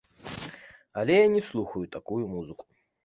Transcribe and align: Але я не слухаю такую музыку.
Але 1.01 1.17
я 1.17 1.27
не 1.35 1.41
слухаю 1.49 1.85
такую 1.97 2.23
музыку. 2.35 2.65